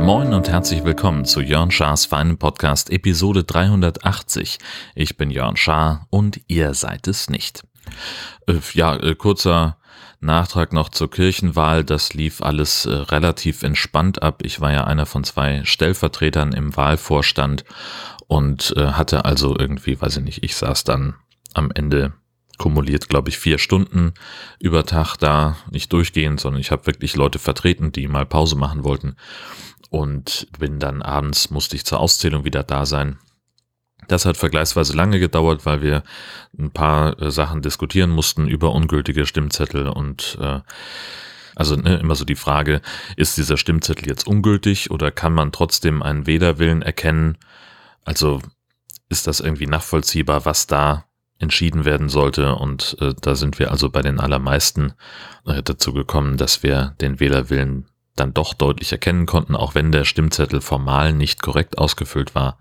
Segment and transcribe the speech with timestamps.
[0.00, 4.58] Moin und herzlich willkommen zu Jörn Schars feinen Podcast Episode 380.
[4.94, 7.64] Ich bin Jörn Schaar und ihr seid es nicht.
[8.46, 9.76] Äh, ja, äh, kurzer
[10.22, 11.84] Nachtrag noch zur Kirchenwahl.
[11.84, 14.42] Das lief alles äh, relativ entspannt ab.
[14.44, 17.64] Ich war ja einer von zwei Stellvertretern im Wahlvorstand
[18.32, 21.16] und äh, hatte also irgendwie, weiß ich nicht, ich saß dann
[21.52, 22.14] am Ende
[22.56, 24.14] kumuliert, glaube ich, vier Stunden
[24.58, 28.84] über Tag da, nicht durchgehend, sondern ich habe wirklich Leute vertreten, die mal Pause machen
[28.84, 29.16] wollten
[29.90, 33.18] und bin dann abends, musste ich zur Auszählung wieder da sein.
[34.08, 36.02] Das hat vergleichsweise lange gedauert, weil wir
[36.58, 40.60] ein paar äh, Sachen diskutieren mussten über ungültige Stimmzettel und äh,
[41.54, 42.80] also ne, immer so die Frage,
[43.14, 47.36] ist dieser Stimmzettel jetzt ungültig oder kann man trotzdem einen Wählerwillen erkennen?
[48.04, 48.40] Also
[49.08, 51.04] ist das irgendwie nachvollziehbar, was da
[51.38, 52.54] entschieden werden sollte?
[52.54, 54.94] Und äh, da sind wir also bei den allermeisten
[55.46, 57.86] äh, dazu gekommen, dass wir den Wählerwillen
[58.16, 62.58] dann doch deutlich erkennen konnten, auch wenn der Stimmzettel formal nicht korrekt ausgefüllt war.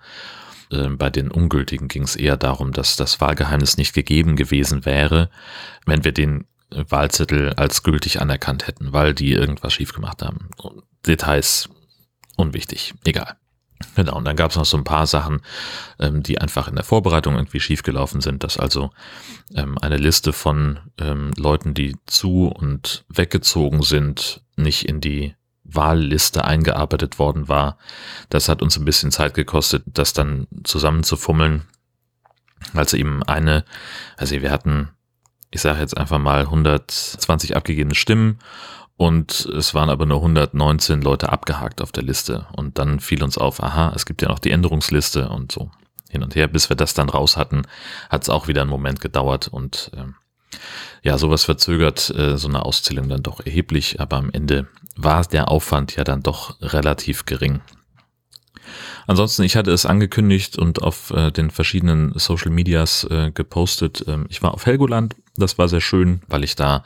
[0.72, 5.30] Ähm, bei den Ungültigen ging es eher darum, dass das Wahlgeheimnis nicht gegeben gewesen wäre,
[5.86, 10.50] wenn wir den Wahlzettel als gültig anerkannt hätten, weil die irgendwas schief gemacht haben.
[11.06, 11.70] Details
[12.38, 13.36] unwichtig, egal.
[13.96, 15.42] Genau, und dann gab es noch so ein paar Sachen,
[16.00, 18.92] ähm, die einfach in der Vorbereitung irgendwie schiefgelaufen sind, dass also
[19.56, 26.44] ähm, eine Liste von ähm, Leuten, die zu und weggezogen sind, nicht in die Wahlliste
[26.46, 27.78] eingearbeitet worden war.
[28.30, 31.64] Das hat uns ein bisschen Zeit gekostet, das dann zusammenzufummeln.
[32.74, 33.64] Also eben eine,
[34.18, 34.90] also wir hatten,
[35.50, 38.40] ich sage jetzt einfach mal 120 abgegebene Stimmen
[39.02, 42.46] und es waren aber nur 119 Leute abgehakt auf der Liste.
[42.56, 45.72] Und dann fiel uns auf, aha, es gibt ja noch die Änderungsliste und so
[46.12, 46.48] hin und her.
[46.48, 47.64] Bis wir das dann raus hatten,
[48.12, 50.14] hat es auch wieder einen Moment gedauert und ähm,
[51.02, 55.50] ja, sowas verzögert äh, so eine Auszählung dann doch erheblich, aber am Ende war der
[55.50, 57.62] Aufwand ja dann doch relativ gering.
[59.08, 64.04] Ansonsten, ich hatte es angekündigt und auf äh, den verschiedenen Social Medias äh, gepostet.
[64.08, 66.84] Ähm, ich war auf Helgoland, das war sehr schön, weil ich da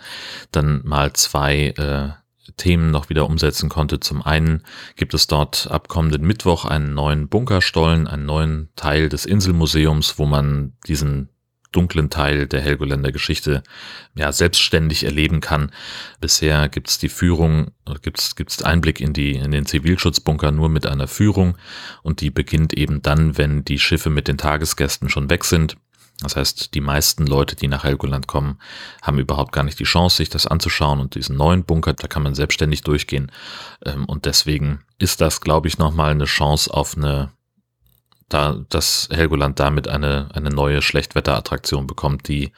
[0.52, 2.10] dann mal zwei äh,
[2.58, 4.00] Themen noch wieder umsetzen konnte.
[4.00, 4.64] Zum einen
[4.96, 10.26] gibt es dort ab kommenden Mittwoch einen neuen Bunkerstollen, einen neuen Teil des Inselmuseums, wo
[10.26, 11.30] man diesen
[11.76, 13.64] dunklen Teil der Helgoländer Geschichte
[14.16, 15.72] ja selbstständig erleben kann.
[16.22, 17.72] Bisher gibt es die Führung,
[18.02, 21.58] gibt es Einblick in die in den Zivilschutzbunker nur mit einer Führung
[22.02, 25.76] und die beginnt eben dann, wenn die Schiffe mit den Tagesgästen schon weg sind.
[26.22, 28.58] Das heißt, die meisten Leute, die nach Helgoland kommen,
[29.02, 32.24] haben überhaupt gar nicht die Chance, sich das anzuschauen und diesen neuen Bunker, da kann
[32.24, 33.32] man selbstständig durchgehen.
[33.86, 37.32] Ähm, und deswegen ist das, glaube ich, nochmal eine Chance auf eine
[38.30, 42.52] da, dass Helgoland damit eine, eine neue Schlechtwetterattraktion bekommt, die,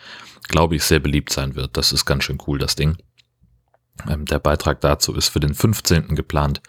[0.47, 1.75] glaube ich, sehr beliebt sein wird.
[1.75, 2.97] Das ist ganz schön cool, das Ding.
[4.07, 6.15] Ähm, der Beitrag dazu ist für den 15.
[6.15, 6.61] geplant,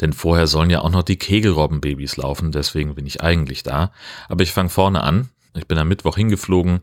[0.00, 3.92] denn vorher sollen ja auch noch die Kegelrobbenbabys laufen, deswegen bin ich eigentlich da.
[4.28, 5.30] Aber ich fange vorne an.
[5.56, 6.80] Ich bin am Mittwoch hingeflogen,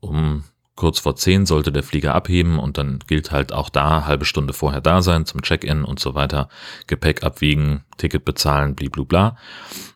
[0.00, 0.44] um
[0.76, 4.52] kurz vor 10 sollte der Flieger abheben und dann gilt halt auch da halbe Stunde
[4.52, 6.48] vorher da sein zum Check-in und so weiter,
[6.86, 9.36] Gepäck abwiegen, Ticket bezahlen, bliblubla.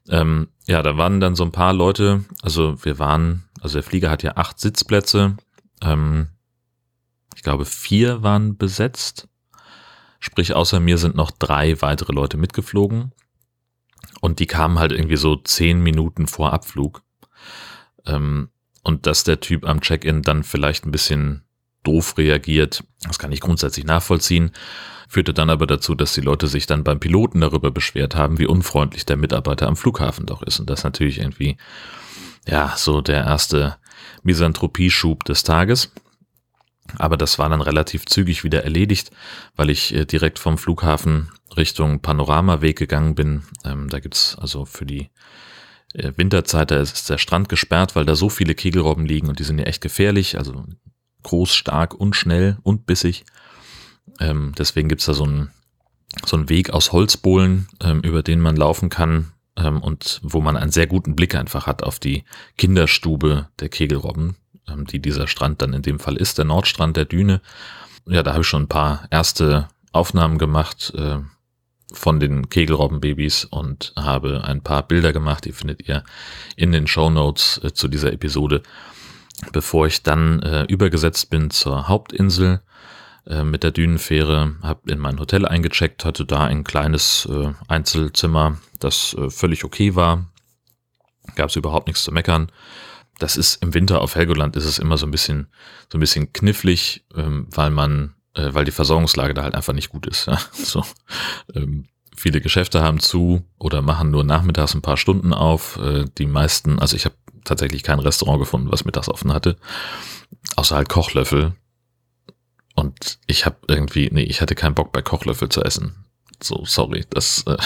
[0.09, 4.11] Ähm, ja, da waren dann so ein paar Leute, also wir waren, also der Flieger
[4.11, 5.37] hat ja acht Sitzplätze,
[5.83, 6.28] ähm,
[7.34, 9.28] ich glaube vier waren besetzt,
[10.21, 13.12] sprich außer mir sind noch drei weitere Leute mitgeflogen.
[14.21, 17.03] Und die kamen halt irgendwie so zehn Minuten vor Abflug.
[18.05, 18.49] Ähm,
[18.83, 21.44] und dass der Typ am Check-in dann vielleicht ein bisschen
[21.84, 24.53] doof reagiert, das kann ich grundsätzlich nachvollziehen,
[25.09, 28.47] führte dann aber dazu, dass die Leute sich dann beim Piloten darüber beschwert haben, wie
[28.47, 30.61] unfreundlich der Mitarbeiter am Flughafen doch ist.
[30.61, 31.56] Und das natürlich irgendwie,
[32.47, 33.78] ja, so der erste
[34.22, 35.91] Misanthropie-Schub des Tages.
[36.97, 39.11] Aber das war dann relativ zügig wieder erledigt,
[39.56, 43.43] weil ich äh, direkt vom Flughafen Richtung Panoramaweg gegangen bin.
[43.65, 45.11] Ähm, da gibt's also für die
[45.94, 49.58] Winterzeit, da ist der Strand gesperrt, weil da so viele Kegelrobben liegen und die sind
[49.58, 50.64] ja echt gefährlich, also
[51.23, 53.25] groß, stark und schnell und bissig.
[54.20, 55.50] Ähm, deswegen gibt's da so einen,
[56.25, 60.56] so einen Weg aus Holzbohlen, ähm, über den man laufen kann ähm, und wo man
[60.56, 62.25] einen sehr guten Blick einfach hat auf die
[62.56, 64.37] Kinderstube der Kegelrobben,
[64.69, 67.41] ähm, die dieser Strand dann in dem Fall ist, der Nordstrand der Düne.
[68.06, 71.19] Ja, da habe ich schon ein paar erste Aufnahmen gemacht, äh,
[71.93, 76.05] von den Kegelrobbenbabys und habe ein paar Bilder gemacht, die findet ihr
[76.56, 78.62] in den Show Notes äh, zu dieser Episode,
[79.52, 82.61] bevor ich dann äh, übergesetzt bin zur Hauptinsel
[83.26, 88.58] äh, mit der Dünenfähre, habe in mein Hotel eingecheckt, hatte da ein kleines äh, Einzelzimmer,
[88.81, 90.26] das äh, völlig okay war,
[91.37, 92.50] gab es überhaupt nichts zu meckern.
[93.19, 95.49] das ist im Winter auf Helgoland ist es immer so ein bisschen,
[95.91, 99.90] so ein bisschen knifflig, ähm, weil man, äh, weil die Versorgungslage da halt einfach nicht
[99.90, 100.26] gut ist.
[100.26, 100.38] Ja?
[100.52, 100.85] So,
[101.55, 101.87] ähm,
[102.17, 105.79] viele Geschäfte haben zu oder machen nur nachmittags ein paar Stunden auf.
[105.79, 109.56] Äh, die meisten, also ich habe tatsächlich kein Restaurant gefunden, was mittags offen hatte,
[110.56, 111.55] außer halt Kochlöffel.
[112.75, 116.05] Und ich habe irgendwie, nee, ich hatte keinen Bock bei Kochlöffel zu essen.
[116.41, 117.56] So, sorry, das äh,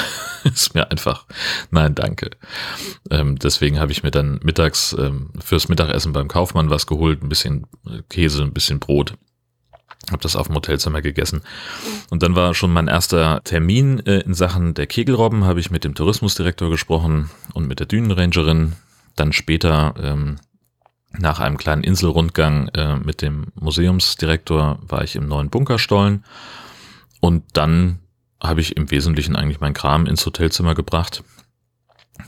[0.48, 1.26] ist mir einfach,
[1.70, 2.30] nein, danke.
[3.10, 7.28] Ähm, deswegen habe ich mir dann mittags ähm, fürs Mittagessen beim Kaufmann was geholt, ein
[7.28, 7.66] bisschen
[8.08, 9.18] Käse, ein bisschen Brot.
[10.10, 11.42] Habe das auf dem Hotelzimmer gegessen.
[12.10, 15.84] Und dann war schon mein erster Termin äh, in Sachen der Kegelrobben, habe ich mit
[15.84, 18.72] dem Tourismusdirektor gesprochen und mit der Dünenrangerin.
[19.14, 20.38] Dann später ähm,
[21.18, 26.24] nach einem kleinen Inselrundgang äh, mit dem Museumsdirektor war ich im neuen Bunkerstollen
[27.20, 28.00] und dann
[28.42, 31.22] habe ich im Wesentlichen eigentlich mein Kram ins Hotelzimmer gebracht.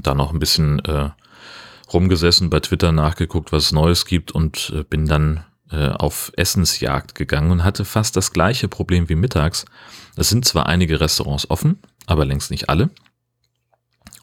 [0.01, 1.11] Da noch ein bisschen äh,
[1.93, 7.15] rumgesessen, bei Twitter nachgeguckt, was es Neues gibt und äh, bin dann äh, auf Essensjagd
[7.15, 9.65] gegangen und hatte fast das gleiche Problem wie mittags.
[10.17, 12.91] Es sind zwar einige Restaurants offen, aber längst nicht alle.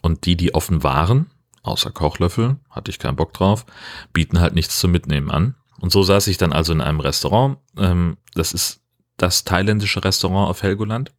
[0.01, 1.29] Und die, die offen waren,
[1.63, 3.65] außer Kochlöffel, hatte ich keinen Bock drauf,
[4.13, 5.55] bieten halt nichts zum Mitnehmen an.
[5.79, 7.57] Und so saß ich dann also in einem Restaurant.
[7.77, 8.81] Ähm, das ist
[9.17, 11.11] das thailändische Restaurant auf Helgoland.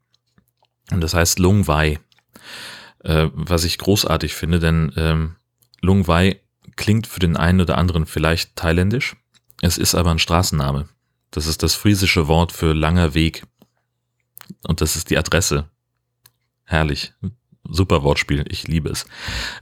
[0.90, 1.98] Und das heißt Lung Wai.
[3.00, 5.36] Äh, was ich großartig finde, denn ähm,
[5.80, 6.40] Lung Wai
[6.76, 9.16] klingt für den einen oder anderen vielleicht thailändisch.
[9.62, 10.88] Es ist aber ein Straßenname.
[11.30, 13.44] Das ist das friesische Wort für langer Weg.
[14.66, 15.70] Und das ist die Adresse.
[16.64, 17.14] Herrlich.
[17.64, 19.06] Super Wortspiel, ich liebe es.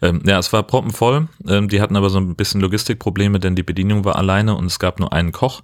[0.01, 1.29] Ähm, ja, es war proppenvoll.
[1.47, 4.79] Ähm, die hatten aber so ein bisschen Logistikprobleme, denn die Bedienung war alleine und es
[4.79, 5.61] gab nur einen Koch,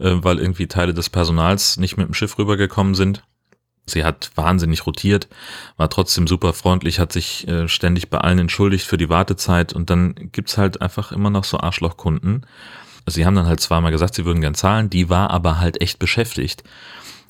[0.00, 3.22] äh, weil irgendwie Teile des Personals nicht mit dem Schiff rübergekommen sind.
[3.86, 5.28] Sie hat wahnsinnig rotiert,
[5.76, 9.88] war trotzdem super freundlich, hat sich äh, ständig bei allen entschuldigt für die Wartezeit und
[9.88, 12.44] dann gibt's halt einfach immer noch so Arschlochkunden.
[13.10, 15.98] Sie haben dann halt zweimal gesagt, sie würden gern zahlen, die war aber halt echt
[15.98, 16.64] beschäftigt,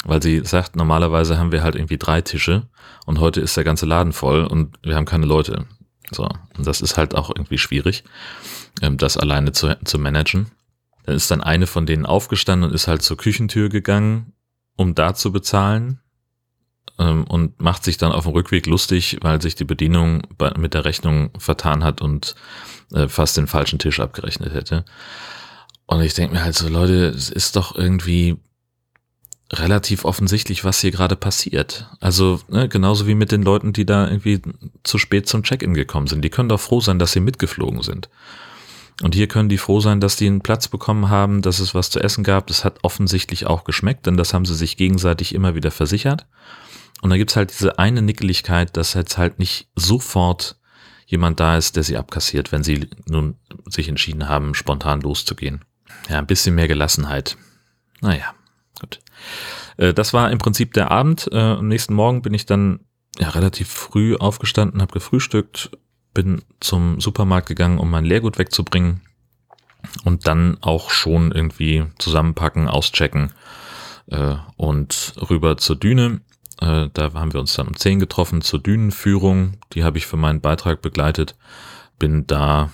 [0.05, 2.69] weil sie sagt, normalerweise haben wir halt irgendwie drei Tische
[3.07, 5.67] und heute ist der ganze Laden voll und wir haben keine Leute.
[6.11, 6.25] So,
[6.57, 8.05] und das ist halt auch irgendwie schwierig,
[8.81, 10.47] ähm, das alleine zu, zu managen.
[11.05, 14.33] Dann ist dann eine von denen aufgestanden und ist halt zur Küchentür gegangen,
[14.77, 16.01] um da zu bezahlen
[16.99, 20.23] ähm, und macht sich dann auf dem Rückweg lustig, weil sich die Bedienung
[20.57, 22.35] mit der Rechnung vertan hat und
[22.93, 24.85] äh, fast den falschen Tisch abgerechnet hätte.
[25.89, 28.37] Und ich denke mir halt so, Leute, es ist doch irgendwie
[29.51, 31.89] relativ offensichtlich, was hier gerade passiert.
[31.99, 34.43] Also ne, genauso wie mit den Leuten, die da irgendwie
[34.85, 36.23] zu spät zum Check-in gekommen sind.
[36.23, 38.11] Die können doch froh sein, dass sie mitgeflogen sind.
[39.03, 41.89] Und hier können die froh sein, dass die einen Platz bekommen haben, dass es was
[41.89, 42.49] zu essen gab.
[42.49, 46.27] Das hat offensichtlich auch geschmeckt, denn das haben sie sich gegenseitig immer wieder versichert.
[47.01, 50.59] Und da gibt's halt diese eine Nickeligkeit, dass jetzt halt nicht sofort
[51.07, 55.65] jemand da ist, der sie abkassiert, wenn sie nun sich entschieden haben, spontan loszugehen.
[56.09, 57.37] Ja, ein bisschen mehr Gelassenheit.
[58.01, 58.35] Naja,
[58.81, 59.01] gut.
[59.77, 61.29] Äh, das war im Prinzip der Abend.
[61.33, 62.81] Äh, am nächsten Morgen bin ich dann
[63.19, 65.71] ja, relativ früh aufgestanden, habe gefrühstückt,
[66.15, 69.03] bin zum Supermarkt gegangen, um mein Leergut wegzubringen
[70.05, 73.33] und dann auch schon irgendwie zusammenpacken, auschecken
[74.07, 76.21] äh, und rüber zur Düne.
[76.61, 79.59] Äh, da haben wir uns dann um 10 getroffen zur Dünenführung.
[79.73, 81.37] Die habe ich für meinen Beitrag begleitet.
[81.99, 82.71] Bin da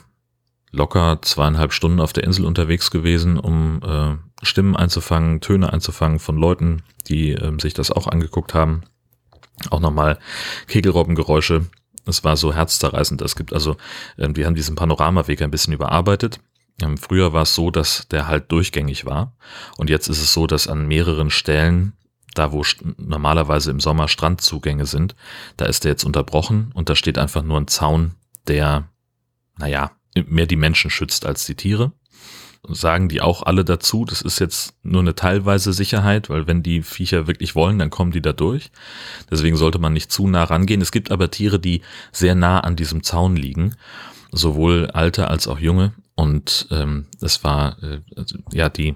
[0.75, 6.37] locker zweieinhalb Stunden auf der Insel unterwegs gewesen, um äh, Stimmen einzufangen, Töne einzufangen von
[6.37, 8.83] Leuten, die äh, sich das auch angeguckt haben.
[9.71, 10.19] Auch nochmal
[10.67, 11.67] Kegelrobbengeräusche.
[12.07, 13.23] Es war so herzzerreißend.
[13.23, 13.77] Es gibt also,
[14.17, 16.41] äh, wir haben diesen Panoramaweg ein bisschen überarbeitet.
[16.83, 19.37] Ähm, früher war es so, dass der halt durchgängig war.
[19.77, 21.95] Und jetzt ist es so, dass an mehreren Stellen
[22.35, 22.63] da wo
[22.99, 25.15] normalerweise im Sommer Strandzugänge sind,
[25.57, 28.89] da ist der jetzt unterbrochen und da steht einfach nur ein Zaun, der,
[29.57, 29.93] naja,
[30.27, 31.93] mehr die Menschen schützt als die Tiere.
[32.67, 36.83] Sagen die auch alle dazu, das ist jetzt nur eine teilweise Sicherheit, weil wenn die
[36.83, 38.71] Viecher wirklich wollen, dann kommen die da durch.
[39.31, 40.81] Deswegen sollte man nicht zu nah rangehen.
[40.81, 43.75] Es gibt aber Tiere, die sehr nah an diesem Zaun liegen,
[44.33, 45.93] sowohl alte als auch junge.
[46.15, 47.99] Und ähm, das war äh,
[48.53, 48.95] ja die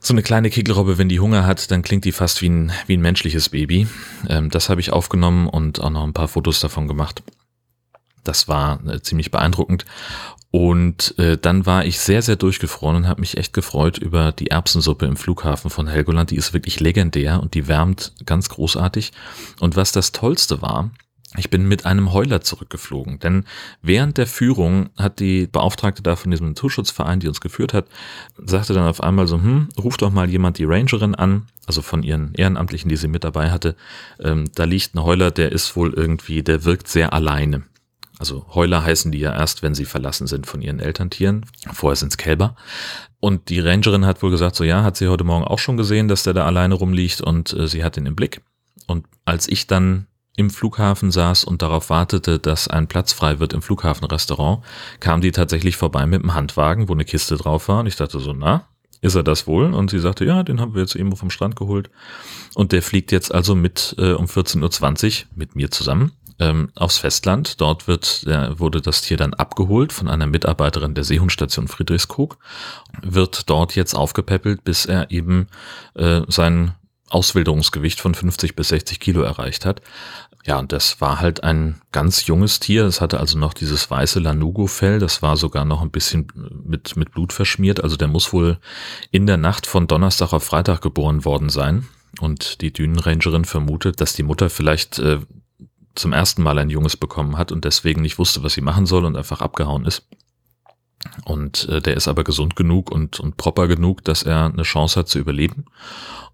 [0.00, 2.96] so eine kleine Kegelrobbe, wenn die Hunger hat, dann klingt die fast wie ein, wie
[2.96, 3.86] ein menschliches Baby.
[4.28, 7.22] Ähm, das habe ich aufgenommen und auch noch ein paar Fotos davon gemacht.
[8.30, 9.84] Das war äh, ziemlich beeindruckend.
[10.52, 14.52] Und äh, dann war ich sehr, sehr durchgefroren und habe mich echt gefreut über die
[14.52, 16.30] Erbsensuppe im Flughafen von Helgoland.
[16.30, 19.10] Die ist wirklich legendär und die wärmt ganz großartig.
[19.58, 20.92] Und was das Tollste war,
[21.36, 23.44] ich bin mit einem Heuler zurückgeflogen, denn
[23.82, 27.86] während der Führung hat die Beauftragte da von diesem Naturschutzverein, die uns geführt hat,
[28.36, 32.04] sagte dann auf einmal so, hm, ruf doch mal jemand die Rangerin an, also von
[32.04, 33.76] ihren Ehrenamtlichen, die sie mit dabei hatte.
[34.20, 37.62] Ähm, da liegt ein Heuler, der ist wohl irgendwie, der wirkt sehr alleine.
[38.20, 41.46] Also Heuler heißen die ja erst, wenn sie verlassen sind von ihren Elterntieren.
[41.72, 42.54] Vorher sind's Kälber.
[43.18, 46.06] Und die Rangerin hat wohl gesagt, so ja, hat sie heute Morgen auch schon gesehen,
[46.06, 48.42] dass der da alleine rumliegt und äh, sie hat ihn im Blick.
[48.86, 53.54] Und als ich dann im Flughafen saß und darauf wartete, dass ein Platz frei wird
[53.54, 54.62] im Flughafenrestaurant,
[55.00, 57.80] kam die tatsächlich vorbei mit einem Handwagen, wo eine Kiste drauf war.
[57.80, 58.66] Und ich dachte so, na,
[59.00, 59.72] ist er das wohl?
[59.72, 61.90] Und sie sagte, ja, den haben wir jetzt irgendwo vom Strand geholt.
[62.54, 66.98] Und der fliegt jetzt also mit äh, um 14.20 Uhr mit mir zusammen ähm, aufs
[66.98, 67.60] Festland.
[67.60, 72.38] Dort wird, äh, wurde das Tier dann abgeholt von einer Mitarbeiterin der Seehundstation Friedrichskoog,
[73.02, 75.46] wird dort jetzt aufgepäppelt, bis er eben
[75.94, 76.74] äh, sein
[77.10, 79.82] Auswilderungsgewicht von 50 bis 60 Kilo erreicht hat.
[80.46, 82.86] Ja, und das war halt ein ganz junges Tier.
[82.86, 84.98] Es hatte also noch dieses weiße Lanugo-Fell.
[84.98, 86.28] Das war sogar noch ein bisschen
[86.64, 87.84] mit, mit Blut verschmiert.
[87.84, 88.58] Also der muss wohl
[89.10, 91.86] in der Nacht von Donnerstag auf Freitag geboren worden sein.
[92.20, 95.18] Und die Dünenrangerin vermutet, dass die Mutter vielleicht äh,
[95.94, 99.04] zum ersten Mal ein Junges bekommen hat und deswegen nicht wusste, was sie machen soll
[99.04, 100.06] und einfach abgehauen ist.
[101.24, 105.00] Und äh, der ist aber gesund genug und, und proper genug, dass er eine Chance
[105.00, 105.64] hat zu überleben.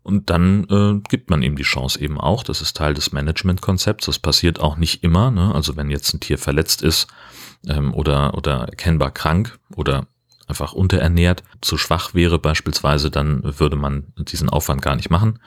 [0.03, 2.45] Und dann äh, gibt man ihm die Chance eben auch.
[2.45, 4.07] Das ist Teil des Management-Konzepts.
[4.07, 5.31] Das passiert auch nicht immer.
[5.31, 5.55] Ne?
[5.55, 7.09] Also wenn jetzt ein Tier verletzt ist
[7.67, 10.07] ähm, oder, oder erkennbar krank oder
[10.47, 15.41] einfach unterernährt, zu schwach wäre beispielsweise, dann würde man diesen Aufwand gar nicht machen.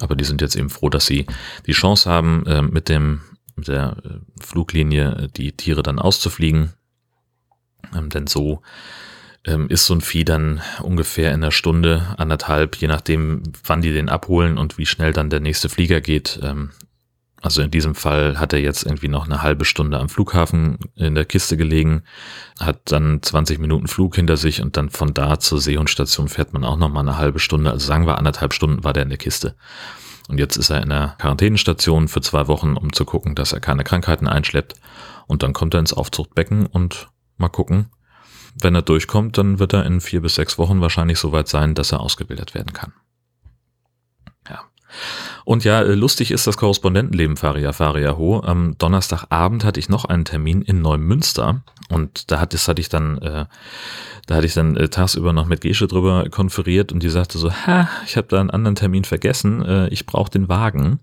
[0.00, 1.26] Aber die sind jetzt eben froh, dass sie
[1.66, 3.20] die Chance haben, äh, mit dem
[3.62, 6.72] der äh, Fluglinie die Tiere dann auszufliegen.
[7.94, 8.62] Ähm, denn so
[9.44, 13.92] ähm, ist so ein Vieh dann ungefähr in einer Stunde, anderthalb, je nachdem, wann die
[13.92, 16.38] den abholen und wie schnell dann der nächste Flieger geht.
[16.42, 16.70] Ähm,
[17.42, 21.16] also in diesem Fall hat er jetzt irgendwie noch eine halbe Stunde am Flughafen in
[21.16, 22.04] der Kiste gelegen,
[22.60, 26.64] hat dann 20 Minuten Flug hinter sich und dann von da zur Seehundstation fährt man
[26.64, 27.72] auch noch mal eine halbe Stunde.
[27.72, 29.56] Also sagen wir anderthalb Stunden war der in der Kiste.
[30.28, 33.60] Und jetzt ist er in der Quarantänestation für zwei Wochen, um zu gucken, dass er
[33.60, 34.74] keine Krankheiten einschleppt.
[35.26, 37.90] Und dann kommt er ins Aufzuchtbecken und mal gucken,
[38.54, 41.92] wenn er durchkommt, dann wird er in vier bis sechs Wochen wahrscheinlich soweit sein, dass
[41.92, 42.92] er ausgebildet werden kann.
[44.48, 44.64] Ja.
[45.44, 48.40] Und ja, äh, lustig ist das Korrespondentenleben Faria Faria Ho.
[48.40, 52.88] Am Donnerstagabend hatte ich noch einen Termin in Neumünster und da hatte, das hatte ich
[52.88, 53.46] dann, äh,
[54.26, 57.52] da hatte ich dann äh, tagsüber noch mit Gesche drüber konferiert und die sagte so,
[57.52, 61.00] ha, ich habe da einen anderen Termin vergessen, äh, ich brauche den Wagen.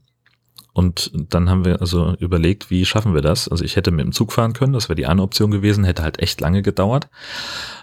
[0.71, 3.49] Und dann haben wir also überlegt, wie schaffen wir das?
[3.49, 6.03] Also ich hätte mit dem Zug fahren können, das wäre die eine Option gewesen, hätte
[6.03, 7.09] halt echt lange gedauert.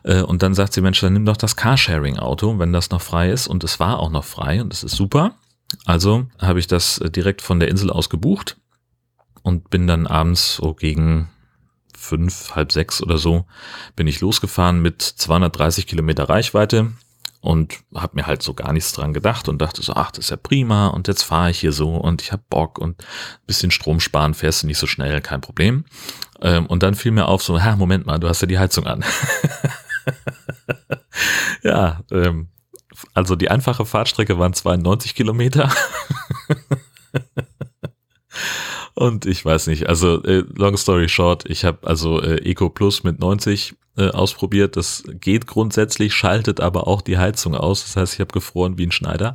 [0.03, 3.31] Äh, und dann sagt sie, Mensch, dann nimm doch das Carsharing-Auto, wenn das noch frei
[3.31, 3.49] ist.
[3.49, 5.35] Und es war auch noch frei und es ist super.
[5.85, 8.57] Also habe ich das äh, direkt von der Insel aus gebucht
[9.43, 11.29] und bin dann abends so gegen
[11.97, 13.47] fünf, halb sechs oder so,
[13.97, 16.93] bin ich losgefahren mit 230 Kilometer Reichweite
[17.41, 20.31] und habe mir halt so gar nichts dran gedacht und dachte so, ach, das ist
[20.31, 23.05] ja prima und jetzt fahre ich hier so und ich habe Bock und
[23.47, 25.85] bisschen Strom sparen, fährst du nicht so schnell, kein Problem.
[26.41, 28.87] Ähm, und dann fiel mir auf so, ha, Moment mal, du hast ja die Heizung
[28.87, 29.05] an.
[31.63, 32.49] ja, ähm,
[33.15, 35.73] also die einfache Fahrtstrecke waren 92 Kilometer.
[38.95, 43.05] Und ich weiß nicht, also äh, long story short, ich habe also äh, Eco Plus
[43.05, 44.77] mit 90 äh, ausprobiert.
[44.77, 47.83] Das geht grundsätzlich, schaltet aber auch die Heizung aus.
[47.83, 49.35] Das heißt, ich habe gefroren wie ein Schneider.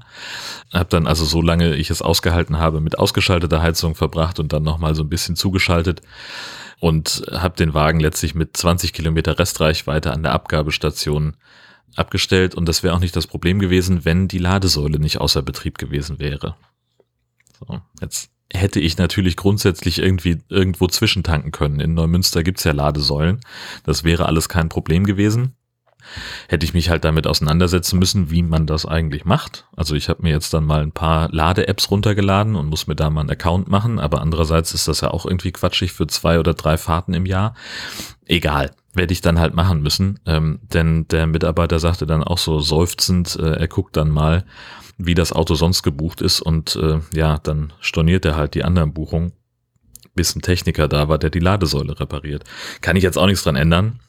[0.74, 4.64] Habe dann also so lange ich es ausgehalten habe mit ausgeschalteter Heizung verbracht und dann
[4.64, 6.02] nochmal so ein bisschen zugeschaltet
[6.80, 11.38] und habe den Wagen letztlich mit 20 Kilometer Restreichweite an der Abgabestation
[11.96, 15.78] abgestellt und das wäre auch nicht das Problem gewesen, wenn die Ladesäule nicht außer Betrieb
[15.78, 16.56] gewesen wäre.
[17.60, 21.80] So, jetzt hätte ich natürlich grundsätzlich irgendwie irgendwo zwischentanken können.
[21.80, 23.40] In Neumünster gibt's ja Ladesäulen.
[23.84, 25.56] Das wäre alles kein Problem gewesen.
[26.50, 29.68] Hätte ich mich halt damit auseinandersetzen müssen, wie man das eigentlich macht.
[29.78, 33.10] Also ich habe mir jetzt dann mal ein paar Lade-Apps runtergeladen und muss mir da
[33.10, 34.00] mal einen Account machen.
[34.00, 37.54] Aber andererseits ist das ja auch irgendwie quatschig für zwei oder drei Fahrten im Jahr.
[38.26, 40.20] Egal werde ich dann halt machen müssen.
[40.26, 44.46] Ähm, denn der Mitarbeiter sagte dann auch so seufzend, äh, er guckt dann mal,
[44.98, 48.94] wie das Auto sonst gebucht ist und äh, ja, dann storniert er halt die anderen
[48.94, 49.34] Buchungen,
[50.14, 52.44] bis ein Techniker da war, der die Ladesäule repariert.
[52.82, 54.00] Kann ich jetzt auch nichts dran ändern.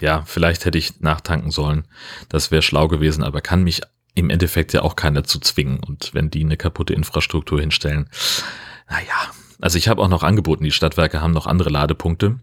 [0.00, 1.86] Ja, vielleicht hätte ich nachtanken sollen.
[2.28, 3.82] Das wäre schlau gewesen, aber kann mich
[4.14, 5.78] im Endeffekt ja auch keiner zu zwingen.
[5.78, 8.08] Und wenn die eine kaputte Infrastruktur hinstellen,
[8.88, 9.32] naja.
[9.60, 12.40] Also ich habe auch noch angeboten, die Stadtwerke haben noch andere Ladepunkte.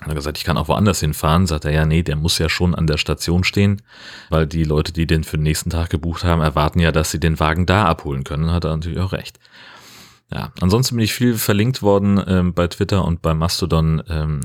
[0.00, 1.46] Hat er gesagt, ich kann auch woanders hinfahren.
[1.46, 3.82] Sagt er, ja, nee, der muss ja schon an der Station stehen,
[4.28, 7.20] weil die Leute, die den für den nächsten Tag gebucht haben, erwarten ja, dass sie
[7.20, 8.52] den Wagen da abholen können.
[8.52, 9.38] Hat er natürlich auch recht.
[10.30, 14.40] Ja, ansonsten bin ich viel verlinkt worden ähm, bei Twitter und bei Mastodon ähm,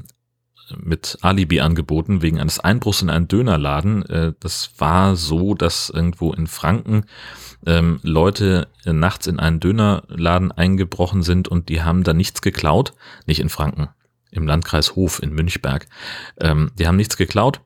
[0.77, 4.05] mit Alibi-Angeboten wegen eines Einbruchs in einen Dönerladen.
[4.07, 7.05] Äh, das war so, dass irgendwo in Franken
[7.65, 12.93] ähm, Leute äh, nachts in einen Dönerladen eingebrochen sind und die haben da nichts geklaut.
[13.25, 13.89] Nicht in Franken,
[14.31, 15.87] im Landkreis Hof in Münchberg.
[16.39, 17.61] Ähm, die haben nichts geklaut.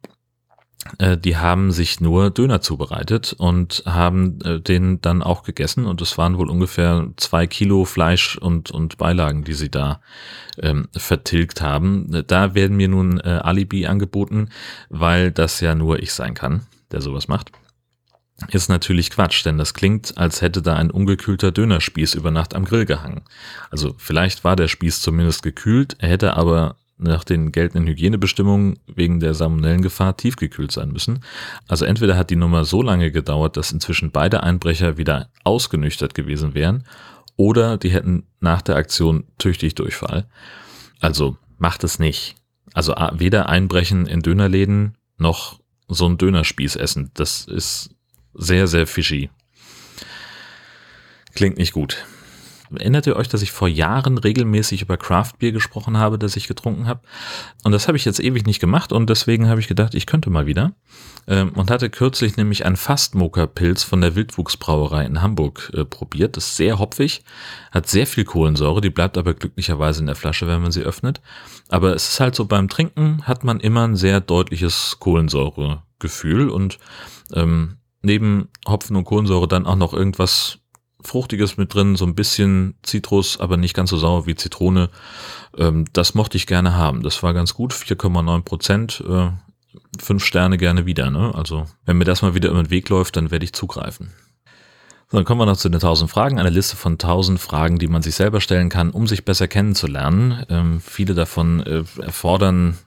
[1.00, 6.01] Äh, die haben sich nur Döner zubereitet und haben äh, den dann auch gegessen und
[6.01, 10.01] es waren wohl ungefähr zwei Kilo Fleisch und, und Beilagen, die sie da
[10.62, 12.24] ähm, vertilgt haben.
[12.27, 14.50] Da werden mir nun äh, Alibi angeboten,
[14.89, 17.51] weil das ja nur ich sein kann, der sowas macht.
[18.50, 22.65] Ist natürlich Quatsch, denn das klingt, als hätte da ein ungekühlter Dönerspieß über Nacht am
[22.65, 23.22] Grill gehangen.
[23.72, 29.20] Also vielleicht war der Spieß zumindest gekühlt, er hätte aber nach den geltenden Hygienebestimmungen wegen
[29.20, 31.22] der Salmonellengefahr tiefgekühlt sein müssen.
[31.68, 36.54] Also entweder hat die Nummer so lange gedauert, dass inzwischen beide Einbrecher wieder ausgenüchtert gewesen
[36.54, 36.84] wären,
[37.38, 40.25] oder die hätten nach der Aktion tüchtig Durchfall.
[41.01, 42.36] Also macht es nicht.
[42.74, 47.12] Also weder einbrechen in Dönerläden noch so ein Dönerspieß essen.
[47.13, 47.95] Das ist
[48.36, 49.30] sehr, sehr fishy.
[51.34, 52.06] Klingt nicht gut.
[52.74, 56.88] Erinnert ihr euch, dass ich vor Jahren regelmäßig über Craftbier gesprochen habe, das ich getrunken
[56.88, 57.01] habe?
[57.63, 60.30] Und das habe ich jetzt ewig nicht gemacht und deswegen habe ich gedacht, ich könnte
[60.30, 60.74] mal wieder.
[61.27, 66.38] Ähm, und hatte kürzlich nämlich einen Fastmoker-Pilz von der Wildwuchsbrauerei in Hamburg äh, probiert.
[66.38, 67.24] Das ist sehr hopfig,
[67.72, 71.22] hat sehr viel Kohlensäure, die bleibt aber glücklicherweise in der Flasche, wenn man sie öffnet.
[71.70, 76.77] Aber es ist halt so, beim Trinken hat man immer ein sehr deutliches Kohlensäuregefühl und
[77.34, 80.60] ähm, neben Hopfen und Kohlensäure dann auch noch irgendwas
[81.02, 84.90] Fruchtiges mit drin, so ein bisschen Zitrus, aber nicht ganz so sauer wie Zitrone.
[85.58, 87.04] Ähm, das mochte ich gerne haben.
[87.04, 89.04] Das war ganz gut, 4,9 Prozent.
[89.08, 89.30] Äh,
[90.00, 91.12] fünf Sterne gerne wieder.
[91.12, 91.34] Ne?
[91.36, 94.12] Also wenn mir das mal wieder über den Weg läuft, dann werde ich zugreifen.
[95.12, 96.40] So, dann kommen wir noch zu den 1000 Fragen.
[96.40, 100.44] Eine Liste von 1000 Fragen, die man sich selber stellen kann, um sich besser kennenzulernen.
[100.50, 102.78] Ähm, viele davon äh, erfordern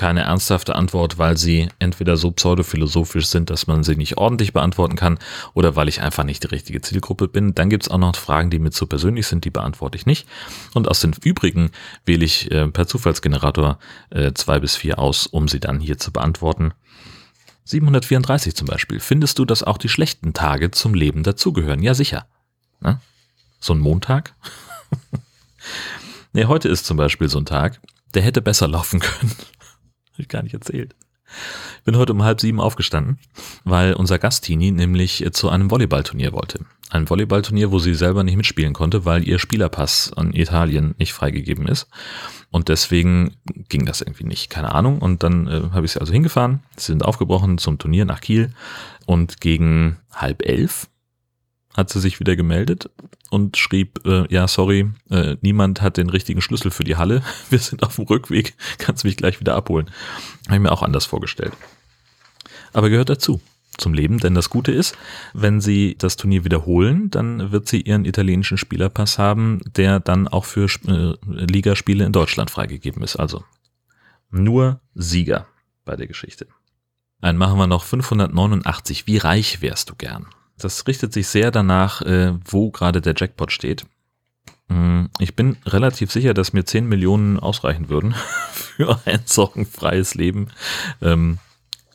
[0.00, 4.96] keine ernsthafte Antwort, weil sie entweder so pseudophilosophisch sind, dass man sie nicht ordentlich beantworten
[4.96, 5.18] kann
[5.52, 7.54] oder weil ich einfach nicht die richtige Zielgruppe bin.
[7.54, 10.26] Dann gibt es auch noch Fragen, die mir zu persönlich sind, die beantworte ich nicht.
[10.72, 11.70] Und aus den übrigen
[12.06, 13.78] wähle ich äh, per Zufallsgenerator
[14.08, 16.72] äh, zwei bis vier aus, um sie dann hier zu beantworten.
[17.64, 19.00] 734 zum Beispiel.
[19.00, 21.82] Findest du, dass auch die schlechten Tage zum Leben dazugehören?
[21.82, 22.26] Ja, sicher.
[22.80, 23.02] Na?
[23.60, 24.34] So ein Montag?
[26.32, 27.82] nee, heute ist zum Beispiel so ein Tag,
[28.14, 29.36] der hätte besser laufen können
[30.20, 30.94] ich gar nicht erzählt.
[31.78, 33.18] Ich bin heute um halb sieben aufgestanden,
[33.64, 36.64] weil unser Gastini nämlich zu einem Volleyballturnier wollte.
[36.90, 41.68] Ein Volleyballturnier, wo sie selber nicht mitspielen konnte, weil ihr Spielerpass an Italien nicht freigegeben
[41.68, 41.86] ist.
[42.50, 43.36] Und deswegen
[43.68, 44.98] ging das irgendwie nicht, keine Ahnung.
[44.98, 46.64] Und dann äh, habe ich sie also hingefahren.
[46.76, 48.52] Sie sind aufgebrochen zum Turnier nach Kiel.
[49.06, 50.88] Und gegen halb elf
[51.74, 52.90] hat sie sich wieder gemeldet
[53.30, 57.22] und schrieb, äh, ja, sorry, äh, niemand hat den richtigen Schlüssel für die Halle.
[57.50, 59.90] Wir sind auf dem Rückweg, kannst mich gleich wieder abholen.
[60.46, 61.52] Habe ich mir auch anders vorgestellt.
[62.72, 63.40] Aber gehört dazu
[63.78, 64.96] zum Leben, denn das Gute ist,
[65.32, 70.44] wenn sie das Turnier wiederholen, dann wird sie ihren italienischen Spielerpass haben, der dann auch
[70.44, 73.16] für äh, Ligaspiele in Deutschland freigegeben ist.
[73.16, 73.44] Also
[74.30, 75.46] nur Sieger
[75.84, 76.46] bei der Geschichte.
[77.20, 79.06] Einen machen wir noch 589.
[79.06, 80.26] Wie reich wärst du gern?
[80.60, 83.84] Das richtet sich sehr danach, äh, wo gerade der Jackpot steht.
[84.68, 88.14] Mm, ich bin relativ sicher, dass mir 10 Millionen ausreichen würden
[88.52, 90.48] für ein sorgenfreies Leben,
[91.02, 91.38] ähm,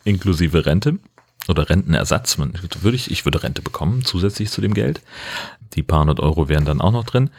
[0.04, 0.99] inklusive Rente
[1.47, 2.38] oder Rentenersatz.
[2.38, 5.01] Würde ich, ich würde Rente bekommen, zusätzlich zu dem Geld.
[5.73, 7.30] Die paar hundert Euro wären dann auch noch drin.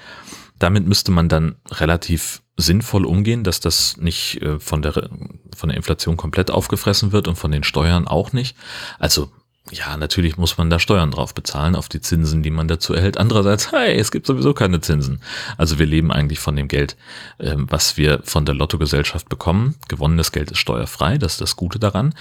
[0.59, 5.11] Damit müsste man dann relativ sinnvoll umgehen, dass das nicht äh, von der
[5.55, 8.57] von der Inflation komplett aufgefressen wird und von den Steuern auch nicht.
[8.99, 9.31] Also
[9.73, 13.19] ja, natürlich muss man da Steuern drauf bezahlen, auf die Zinsen, die man dazu erhält.
[13.19, 15.21] Andererseits, hey, es gibt sowieso keine Zinsen.
[15.57, 16.97] Also wir leben eigentlich von dem Geld,
[17.41, 19.75] ähm, was wir von der Lottogesellschaft bekommen.
[19.89, 22.15] Gewonnenes Geld ist steuerfrei, das ist das Gute daran.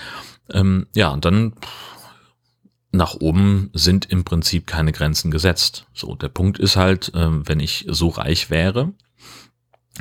[0.52, 1.54] Ähm, ja, und dann
[2.92, 5.86] nach oben sind im Prinzip keine Grenzen gesetzt.
[5.94, 8.94] So, der Punkt ist halt, ähm, wenn ich so reich wäre,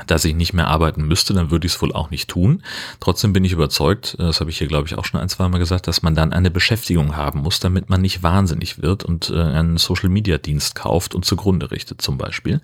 [0.07, 2.63] dass ich nicht mehr arbeiten müsste, dann würde ich es wohl auch nicht tun.
[2.99, 5.87] Trotzdem bin ich überzeugt, das habe ich hier glaube ich auch schon ein, zwei gesagt,
[5.87, 9.77] dass man dann eine Beschäftigung haben muss, damit man nicht wahnsinnig wird und äh, einen
[9.77, 12.61] Social-Media-Dienst kauft und zugrunde richtet zum Beispiel.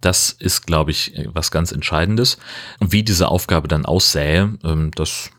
[0.00, 2.38] Das ist glaube ich was ganz Entscheidendes.
[2.78, 5.30] Und wie diese Aufgabe dann aussähe, ähm, das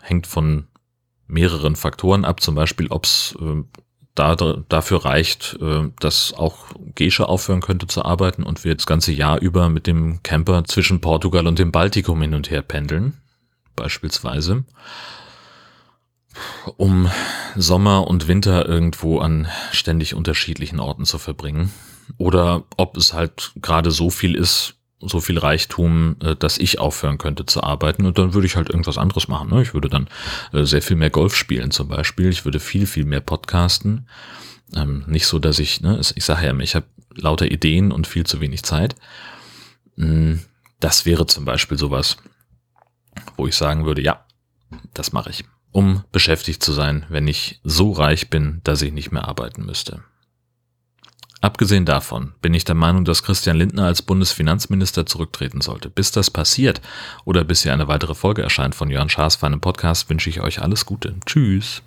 [0.00, 0.68] hängt von
[1.26, 3.62] mehreren Faktoren ab, zum Beispiel ob es äh,
[4.14, 4.36] da,
[4.68, 9.40] dafür reicht, äh, dass auch Gesche aufhören könnte zu arbeiten und wir das ganze Jahr
[9.40, 13.14] über mit dem Camper zwischen Portugal und dem Baltikum hin und her pendeln,
[13.74, 14.64] beispielsweise,
[16.76, 17.10] um
[17.56, 21.72] Sommer und Winter irgendwo an ständig unterschiedlichen Orten zu verbringen.
[22.18, 27.18] Oder ob es halt gerade so viel ist, so viel Reichtum, äh, dass ich aufhören
[27.18, 29.50] könnte zu arbeiten und dann würde ich halt irgendwas anderes machen.
[29.50, 29.62] Ne?
[29.62, 30.08] Ich würde dann
[30.52, 32.28] äh, sehr viel mehr Golf spielen zum Beispiel.
[32.28, 34.08] Ich würde viel, viel mehr podcasten.
[34.74, 38.24] Ähm, nicht so, dass ich, ne, ich sage ja, ich habe lauter Ideen und viel
[38.24, 38.94] zu wenig Zeit.
[39.96, 40.36] Mm,
[40.80, 42.16] das wäre zum Beispiel sowas.
[43.36, 44.24] wo ich sagen würde, ja,
[44.94, 49.12] das mache ich, um beschäftigt zu sein, wenn ich so reich bin, dass ich nicht
[49.12, 50.02] mehr arbeiten müsste.
[51.42, 55.90] Abgesehen davon bin ich der Meinung, dass Christian Lindner als Bundesfinanzminister zurücktreten sollte.
[55.90, 56.80] Bis das passiert
[57.24, 60.40] oder bis hier eine weitere Folge erscheint von Jörn Schaas für einen Podcast, wünsche ich
[60.40, 61.16] euch alles Gute.
[61.26, 61.82] Tschüss.